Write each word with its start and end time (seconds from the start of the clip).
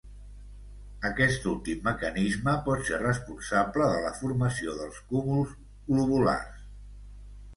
Aquest 1.09 1.43
últim 1.51 1.83
mecanisme 1.87 2.55
pot 2.69 2.87
ser 2.87 2.99
responsable 3.03 3.89
de 3.91 3.99
la 4.05 4.13
formació 4.21 4.73
dels 4.79 4.97
cúmuls 5.11 5.53
globulars. 5.93 6.65